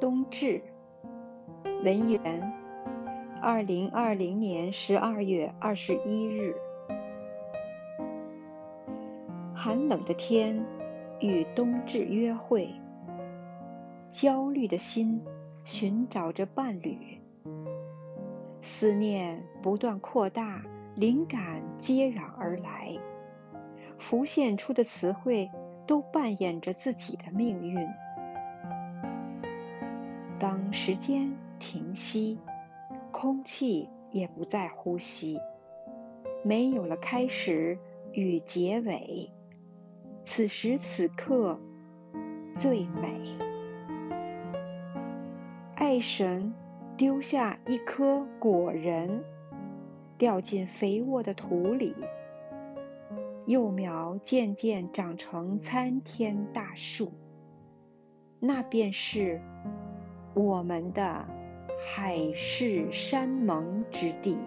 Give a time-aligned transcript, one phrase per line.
[0.00, 0.62] 冬至，
[1.82, 2.52] 文源，
[3.42, 6.54] 二零二零年十二月二十一日。
[9.54, 10.64] 寒冷的天，
[11.18, 12.72] 与冬至约会，
[14.08, 15.20] 焦虑的心
[15.64, 17.20] 寻找着伴侣，
[18.60, 20.62] 思念不断扩大，
[20.94, 22.96] 灵感接壤而来，
[23.98, 25.50] 浮现出的词汇
[25.88, 27.84] 都扮演着自己的命运。
[30.38, 32.38] 当时间停息，
[33.10, 35.40] 空气也不再呼吸，
[36.44, 37.76] 没有了开始
[38.12, 39.32] 与结尾。
[40.22, 41.58] 此时此刻
[42.54, 43.36] 最美。
[45.74, 46.54] 爱神
[46.96, 49.24] 丢下一颗果仁，
[50.18, 51.96] 掉进肥沃的土里，
[53.46, 57.12] 幼苗渐渐长成参天大树，
[58.38, 59.40] 那便是。
[60.38, 61.26] 我们的
[61.84, 64.38] 海誓山盟之地。